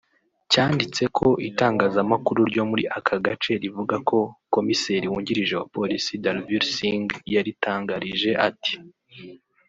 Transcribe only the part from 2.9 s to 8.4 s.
aka gace rivuga ko komiseri wungirije wa Polisi Dalvir Singh yaritangarije